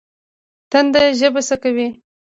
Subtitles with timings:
[0.71, 1.87] تنده ژبه څه کوي؟